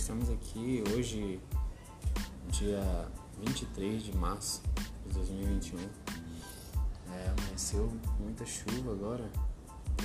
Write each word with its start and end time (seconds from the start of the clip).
estamos 0.00 0.30
aqui 0.30 0.82
hoje, 0.94 1.38
dia 2.48 3.06
23 3.38 4.02
de 4.02 4.16
março 4.16 4.62
de 5.06 5.12
2021. 5.12 5.78
É, 7.12 7.34
amanheceu 7.38 7.92
muita 8.18 8.46
chuva 8.46 8.92
agora, 8.92 9.30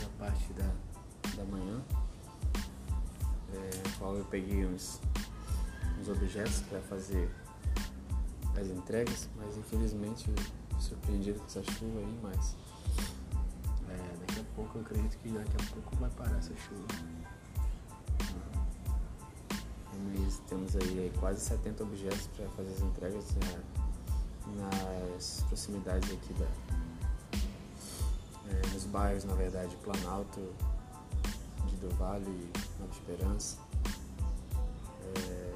na 0.01 0.09
parte 0.19 0.51
da, 0.51 0.69
da 1.37 1.45
manhã, 1.45 1.81
é, 3.53 3.97
qual 3.97 4.17
eu 4.17 4.25
peguei 4.25 4.65
uns, 4.65 4.99
uns 5.97 6.09
objetos 6.09 6.59
para 6.69 6.81
fazer 6.81 7.29
as 8.59 8.67
entregas, 8.67 9.29
mas 9.37 9.55
infelizmente 9.57 10.29
surpreendido 10.77 11.39
com 11.39 11.45
essa 11.45 11.63
chuva 11.63 11.99
aí, 11.99 12.19
mas 12.21 12.57
é, 13.87 14.17
daqui 14.19 14.41
a 14.41 14.55
pouco 14.55 14.77
eu 14.77 14.81
acredito 14.81 15.17
que 15.19 15.29
daqui 15.29 15.55
a 15.57 15.73
pouco 15.73 15.95
vai 15.95 16.09
parar 16.11 16.37
essa 16.37 16.53
chuva. 16.57 16.85
Temos, 20.47 20.75
aí 20.75 21.11
quase 21.19 21.41
70 21.41 21.83
objetos 21.83 22.27
para 22.35 22.47
fazer 22.49 22.71
as 22.73 22.81
entregas 22.81 23.25
né, 23.35 23.63
nas 24.55 25.43
proximidades 25.47 26.11
aqui 26.11 26.33
da, 26.33 26.45
é, 28.47 28.73
nos 28.73 28.83
bairros, 28.85 29.23
na 29.23 29.33
verdade, 29.33 29.75
Planalto, 29.77 30.53
de 31.67 31.75
do 31.77 31.89
Vale, 31.95 32.51
Nova 32.79 32.93
Esperança, 32.93 33.57
é, 35.01 35.53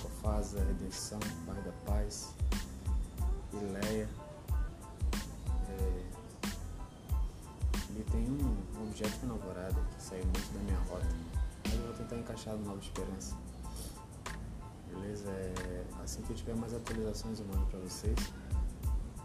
Cofasa, 0.00 0.62
Redenção, 0.64 1.18
Bairro 1.46 1.62
da 1.62 1.72
Paz, 1.84 2.28
Ileia. 3.52 4.08
É, 5.68 6.02
e 7.96 8.04
tem 8.12 8.30
um 8.30 8.88
objeto 8.88 9.26
na 9.26 9.32
Alvorada 9.32 9.80
que 9.96 10.02
saiu 10.02 10.24
muito 10.24 10.52
da 10.54 10.60
minha 10.60 10.78
rota 10.88 11.39
no 12.48 12.64
Nova 12.64 12.80
Esperança. 12.80 13.36
Beleza? 14.88 15.30
É, 15.30 15.84
assim 16.02 16.22
que 16.22 16.30
eu 16.30 16.36
tiver 16.36 16.56
mais 16.56 16.72
atualizações 16.72 17.38
eu 17.38 17.46
mando 17.46 17.66
para 17.66 17.78
vocês. 17.80 18.16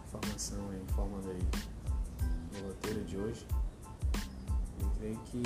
Informação 0.08 0.70
aí, 0.70 0.82
informando 0.82 1.30
aí 1.30 1.42
no 2.54 2.68
roteiro 2.68 3.04
de 3.06 3.18
hoje. 3.18 3.48
Eu 4.82 4.90
creio 4.98 5.18
que 5.20 5.42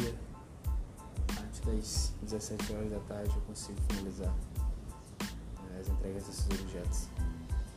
antes 1.43 1.59
das 1.61 2.13
17 2.23 2.73
horas 2.73 2.91
da 2.91 2.99
tarde 3.01 3.35
eu 3.35 3.41
consigo 3.43 3.79
finalizar 3.89 4.33
é, 5.71 5.79
as 5.79 5.87
entregas 5.87 6.23
desses 6.25 6.45
objetos. 6.59 7.07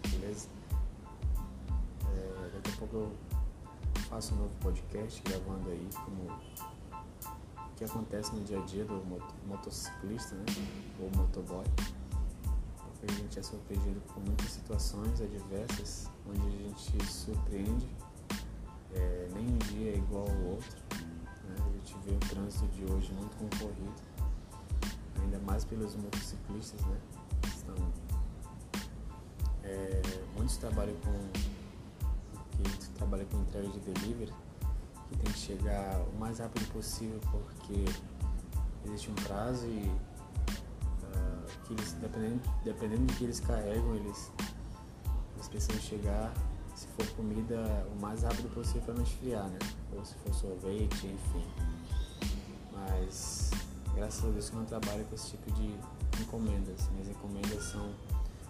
Beleza? 0.09 0.49
É, 2.17 2.51
daqui 2.55 2.71
a 2.71 2.77
pouco 2.79 2.97
eu 2.97 3.13
faço 4.09 4.35
um 4.35 4.39
novo 4.39 4.55
podcast 4.61 5.23
gravando 5.23 5.69
aí 5.69 5.89
como 6.05 6.41
que 7.77 7.85
acontece 7.85 8.35
no 8.35 8.43
dia 8.45 8.59
a 8.59 8.65
dia 8.65 8.85
do 8.85 9.03
motociclista, 9.47 10.35
né? 10.35 10.45
Ou 11.01 11.11
motoboy. 11.17 11.65
Porque 12.77 13.13
a 13.13 13.15
gente 13.15 13.39
é 13.39 13.43
surpreendido 13.43 14.01
com 14.13 14.21
muitas 14.21 14.51
situações 14.51 15.21
adversas, 15.21 16.09
onde 16.29 16.41
a 16.41 16.51
gente 16.51 17.07
surpreende. 17.07 17.89
É, 18.95 19.29
nem 19.35 19.47
um 19.47 19.59
dia 19.59 19.93
é 19.93 19.97
igual 19.97 20.29
ao 20.29 20.53
outro. 20.53 20.77
Né? 20.93 21.57
A 21.59 21.71
gente 21.79 21.97
vê 22.05 22.13
o 22.13 22.19
trânsito 22.19 22.67
de 22.69 22.85
hoje 22.85 23.13
muito 23.13 23.37
concorrido, 23.37 24.03
ainda 25.21 25.39
mais 25.41 25.65
pelos 25.65 25.97
motociclistas, 25.97 26.81
né? 26.83 26.99
Estão, 27.47 27.75
é, 29.65 30.03
muitos 30.37 30.57
trabalham 30.59 30.95
com 30.97 31.63
que 32.63 32.89
trabalham 32.91 33.27
com 33.27 33.39
entrega 33.39 33.69
de 33.69 33.81
delivery 33.81 34.33
tem 35.17 35.33
que 35.33 35.39
chegar 35.39 36.01
o 36.15 36.19
mais 36.19 36.39
rápido 36.39 36.71
possível 36.73 37.21
porque 37.31 37.85
existe 38.85 39.11
um 39.11 39.15
prazo 39.15 39.67
e 39.67 39.91
uh, 41.03 41.65
que 41.65 41.73
eles, 41.75 41.93
dependendo, 41.95 42.41
dependendo 42.65 43.07
do 43.07 43.13
que 43.15 43.25
eles 43.25 43.41
carregam, 43.41 43.95
eles, 43.97 44.31
eles 45.35 45.49
precisam 45.49 45.81
chegar, 45.81 46.33
se 46.75 46.87
for 46.89 47.07
comida, 47.17 47.87
o 47.97 48.01
mais 48.01 48.23
rápido 48.23 48.53
possível 48.55 48.83
para 48.83 48.95
não 48.95 49.03
esfriar, 49.03 49.49
né? 49.49 49.59
Ou 49.95 50.05
se 50.05 50.15
for 50.17 50.35
sorvete, 50.35 51.07
enfim. 51.07 51.47
Mas 52.73 53.51
graças 53.95 54.25
a 54.25 54.29
Deus 54.29 54.51
que 54.51 54.57
eu 54.57 54.61
não 54.61 54.67
trabalho 54.67 55.05
com 55.05 55.15
esse 55.15 55.31
tipo 55.31 55.51
de 55.53 55.77
encomendas. 56.21 56.89
Minhas 56.91 57.09
encomendas 57.09 57.65
são 57.65 57.95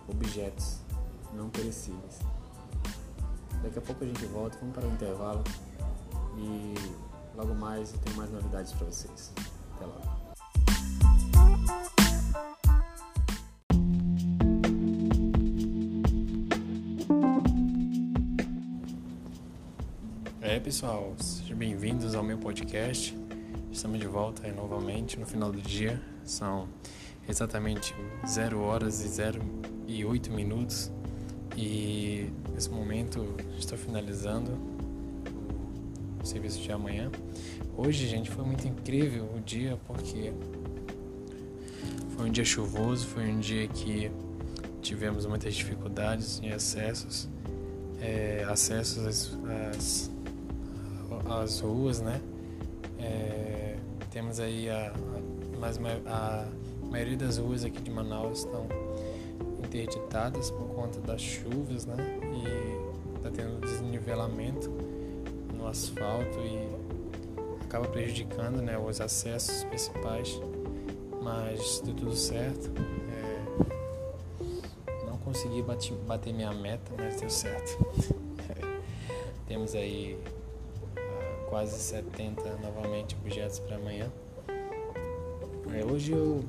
objetos 0.09 0.79
não 1.35 1.49
perecíveis. 1.51 2.19
Daqui 3.63 3.79
a 3.79 3.83
pouco 3.83 4.05
a 4.05 4.07
gente 4.07 4.25
volta, 4.27 4.59
vamos 4.59 4.75
para 4.75 4.87
o 4.87 4.91
intervalo 4.91 5.45
e 6.37 6.75
logo 7.37 7.55
mais 7.55 7.93
eu 7.93 7.99
tenho 8.01 8.17
mais 8.17 8.31
novidades 8.31 8.73
para 8.73 8.87
vocês. 8.87 9.33
Até 9.77 9.87
logo. 9.87 10.23
É 20.41 20.61
pessoal, 20.61 21.15
sejam 21.19 21.57
bem-vindos 21.57 22.15
ao 22.15 22.23
meu 22.23 22.37
podcast. 22.37 23.17
Estamos 23.71 23.99
de 23.99 24.07
volta 24.07 24.47
aí 24.47 24.53
novamente 24.53 25.19
no 25.19 25.25
final 25.25 25.51
do 25.51 25.63
dia. 25.63 26.03
São 26.25 26.69
exatamente 27.29 27.95
0 28.27 28.61
horas 28.61 29.01
e 29.03 29.09
0 29.09 29.41
e 29.87 30.05
8 30.05 30.31
minutos. 30.31 30.91
E 31.57 32.31
nesse 32.53 32.71
momento 32.71 33.35
estou 33.59 33.79
finalizando 33.79 34.72
serviço 36.27 36.61
de 36.61 36.71
amanhã. 36.73 37.11
Hoje, 37.77 38.07
gente, 38.07 38.31
foi 38.31 38.45
muito 38.45 38.67
incrível 38.67 39.29
o 39.37 39.41
dia 39.41 39.79
porque 39.87 40.33
foi 42.17 42.29
um 42.29 42.33
dia 42.33 42.45
chuvoso, 42.45 43.07
foi 43.07 43.29
um 43.29 43.41
dia 43.41 43.67
que 43.69 44.11
tivemos 44.81 45.27
muitas 45.27 45.55
dificuldades 45.55 46.41
em 46.43 46.53
acessos, 46.53 47.29
é, 48.01 48.45
acessos 48.49 49.07
às, 49.07 49.39
às, 49.71 50.11
às, 51.43 51.61
ruas, 51.61 52.01
né? 52.01 52.21
É, 52.99 53.77
temos 54.11 54.39
aí 54.39 54.69
a, 54.69 54.93
mais, 55.59 55.79
a 56.07 56.47
maioria 56.91 57.17
das 57.17 57.39
ruas 57.39 57.65
aqui 57.65 57.81
de 57.81 57.91
Manaus 57.91 58.41
estão 58.41 58.67
interditadas 59.65 60.51
por 60.51 60.69
conta 60.75 61.01
das 61.01 61.23
chuvas, 61.23 61.87
né? 61.87 61.97
E 62.35 63.17
está 63.17 63.31
tendo 63.31 63.61
desnivelamento 63.61 64.71
no 65.63 65.69
asfalto 65.69 66.41
e 66.41 66.69
acaba 67.65 67.87
prejudicando 67.89 68.61
né, 68.61 68.77
os 68.77 69.01
acessos 69.01 69.63
principais, 69.65 70.41
mas 71.23 71.81
deu 71.85 71.95
tudo 71.95 72.17
certo. 72.17 72.71
É, 73.11 73.47
não 75.07 75.17
consegui 75.19 75.63
bater, 75.63 75.95
bater 75.99 76.35
minha 76.35 76.53
meta, 76.53 76.93
mas 76.99 77.21
deu 77.21 77.31
certo. 77.31 77.79
Temos 79.47 79.75
aí 79.75 80.19
uh, 80.97 81.49
quase 81.49 81.79
70 81.79 82.43
novamente 82.57 83.15
objetos 83.15 83.61
para 83.61 83.77
amanhã. 83.77 84.11
É, 85.75 85.85
hoje 85.85 86.13
eu 86.13 86.45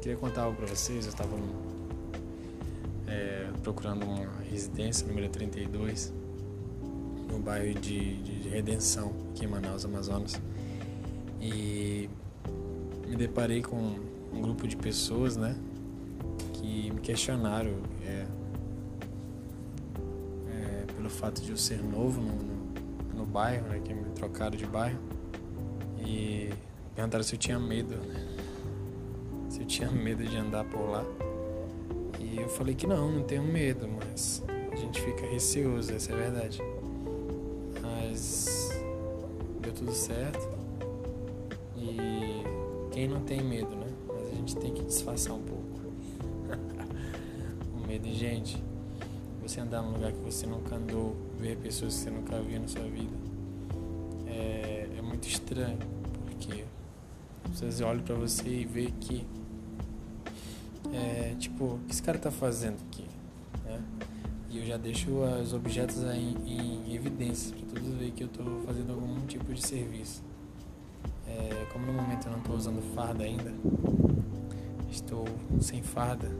queria 0.00 0.16
contar 0.18 0.42
algo 0.42 0.56
para 0.56 0.66
vocês. 0.66 1.06
Eu 1.06 1.10
estava 1.10 1.36
é, 3.06 3.48
procurando 3.62 4.04
uma 4.04 4.26
residência 4.42 5.06
número 5.06 5.28
32 5.28 6.12
no 7.32 7.38
bairro 7.38 7.74
de, 7.80 8.16
de 8.22 8.48
Redenção, 8.50 9.12
aqui 9.30 9.46
em 9.46 9.48
Manaus, 9.48 9.84
Amazonas. 9.84 10.40
E 11.40 12.08
me 13.08 13.16
deparei 13.16 13.62
com 13.62 13.96
um 14.32 14.42
grupo 14.42 14.68
de 14.68 14.76
pessoas, 14.76 15.36
né, 15.36 15.56
que 16.52 16.90
me 16.90 17.00
questionaram 17.00 17.72
é, 18.04 18.26
é, 20.50 20.84
pelo 20.94 21.08
fato 21.08 21.42
de 21.42 21.50
eu 21.50 21.56
ser 21.56 21.82
novo 21.82 22.20
no, 22.20 22.32
no, 22.32 23.14
no, 23.16 23.26
bairro, 23.26 23.66
né, 23.68 23.80
que 23.82 23.94
me 23.94 24.04
trocaram 24.10 24.56
de 24.56 24.66
bairro, 24.66 25.00
e 26.06 26.50
perguntaram 26.94 27.24
se 27.24 27.34
eu 27.34 27.38
tinha 27.38 27.58
medo, 27.58 27.96
né, 27.96 28.28
se 29.48 29.60
eu 29.60 29.66
tinha 29.66 29.90
medo 29.90 30.22
de 30.22 30.36
andar 30.36 30.64
por 30.64 30.88
lá. 30.88 31.04
E 32.20 32.40
eu 32.40 32.48
falei 32.48 32.74
que 32.74 32.86
não, 32.86 33.10
não 33.10 33.22
tenho 33.24 33.42
medo, 33.42 33.88
mas 33.88 34.42
a 34.70 34.76
gente 34.76 35.00
fica 35.00 35.26
receoso, 35.26 35.92
essa 35.92 36.12
é 36.12 36.14
a 36.14 36.18
verdade 36.18 36.71
mas 38.12 38.68
deu 39.62 39.72
tudo 39.72 39.92
certo. 39.94 40.48
E 41.76 42.44
quem 42.92 43.08
não 43.08 43.22
tem 43.22 43.42
medo, 43.42 43.74
né? 43.74 43.86
Mas 44.06 44.26
a 44.26 44.34
gente 44.34 44.56
tem 44.56 44.72
que 44.72 44.82
disfarçar 44.84 45.34
um 45.34 45.42
pouco. 45.42 45.80
o 47.74 47.86
medo, 47.86 48.06
gente, 48.12 48.62
você 49.40 49.60
andar 49.60 49.82
num 49.82 49.92
lugar 49.92 50.12
que 50.12 50.20
você 50.20 50.46
nunca 50.46 50.76
andou, 50.76 51.16
ver 51.40 51.56
pessoas 51.56 51.94
que 51.94 52.00
você 52.00 52.10
nunca 52.10 52.40
viu 52.40 52.60
na 52.60 52.68
sua 52.68 52.82
vida, 52.82 53.16
é, 54.26 54.88
é 54.98 55.02
muito 55.02 55.26
estranho, 55.26 55.78
porque 56.26 56.64
vocês 57.50 57.80
olham 57.80 58.02
para 58.02 58.14
você 58.14 58.46
e 58.46 58.64
vê 58.66 58.92
que 59.00 59.26
é, 60.92 61.34
tipo, 61.38 61.64
o 61.64 61.80
que 61.86 61.92
esse 61.92 62.02
cara 62.02 62.18
tá 62.18 62.30
fazendo 62.30 62.76
aqui? 62.90 63.06
Né? 63.64 63.82
E 64.52 64.58
eu 64.58 64.66
já 64.66 64.76
deixo 64.76 65.10
os 65.10 65.54
objetos 65.54 66.04
aí 66.04 66.36
em 66.46 66.94
evidência 66.94 67.56
para 67.56 67.80
todos 67.80 67.94
verem 67.94 68.12
que 68.12 68.22
eu 68.22 68.26
estou 68.26 68.60
fazendo 68.66 68.92
algum 68.92 69.18
tipo 69.26 69.50
de 69.54 69.66
serviço. 69.66 70.22
É, 71.26 71.66
como 71.72 71.86
no 71.86 71.94
momento 71.94 72.26
eu 72.26 72.32
não 72.32 72.38
estou 72.38 72.56
usando 72.56 72.82
farda 72.94 73.24
ainda, 73.24 73.50
estou 74.90 75.24
sem 75.58 75.82
farda, 75.82 76.30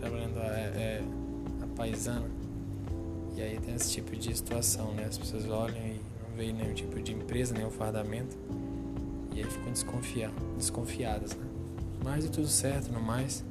trabalhando 0.00 0.38
a, 0.38 0.46
é, 0.46 1.04
a 1.62 1.66
paisana. 1.76 2.30
E 3.36 3.42
aí 3.42 3.60
tem 3.60 3.74
esse 3.74 3.90
tipo 3.90 4.16
de 4.16 4.34
situação, 4.34 4.94
né? 4.94 5.04
As 5.04 5.18
pessoas 5.18 5.44
olham 5.46 5.76
e 5.76 6.00
não 6.22 6.36
veem 6.36 6.54
nenhum 6.54 6.72
tipo 6.72 6.98
de 7.02 7.12
empresa, 7.12 7.52
nenhum 7.52 7.70
fardamento. 7.70 8.38
E 9.34 9.40
aí 9.40 9.50
ficam 9.50 9.70
desconfiadas, 9.70 10.42
desconfiadas, 10.56 11.36
né? 11.36 11.44
Mas 12.02 12.24
é 12.24 12.28
tudo 12.28 12.46
certo, 12.48 12.90
no 12.90 13.02
mais. 13.02 13.44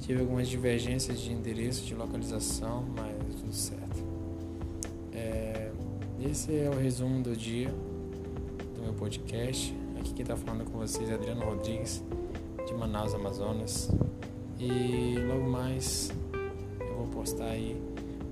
Tive 0.00 0.20
algumas 0.20 0.48
divergências 0.48 1.20
de 1.20 1.32
endereço, 1.32 1.84
de 1.84 1.94
localização, 1.94 2.84
mas 2.96 3.34
tudo 3.40 3.52
certo. 3.52 4.04
É, 5.12 5.70
esse 6.20 6.56
é 6.56 6.70
o 6.70 6.78
resumo 6.78 7.22
do 7.22 7.36
dia 7.36 7.68
do 8.74 8.82
meu 8.82 8.92
podcast. 8.94 9.74
Aqui 9.98 10.14
quem 10.14 10.22
está 10.22 10.36
falando 10.36 10.64
com 10.70 10.78
vocês 10.78 11.10
é 11.10 11.14
Adriano 11.14 11.44
Rodrigues, 11.44 12.02
de 12.66 12.74
Manaus, 12.74 13.14
Amazonas. 13.14 13.90
E 14.58 15.16
logo 15.26 15.48
mais 15.48 16.10
eu 16.80 16.96
vou 16.96 17.06
postar 17.08 17.46
aí. 17.46 17.76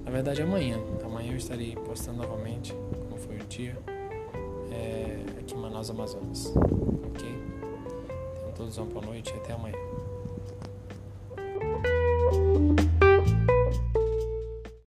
Na 0.05 0.11
verdade, 0.11 0.43
amanhã. 0.43 0.79
Amanhã 1.05 1.33
eu 1.33 1.37
estarei 1.37 1.75
postando 1.75 2.19
novamente, 2.19 2.73
como 3.09 3.21
foi 3.21 3.37
o 3.37 3.45
dia, 3.45 3.77
é, 4.71 5.25
aqui 5.41 5.55
em 5.55 5.59
Manaus, 5.59 5.91
Amazonas. 5.91 6.53
Ok? 6.57 7.29
Então, 8.39 8.53
todos 8.55 8.79
uma 8.79 8.87
boa 8.87 9.05
noite 9.05 9.33
e 9.35 9.37
até 9.37 9.53
amanhã. 9.53 9.77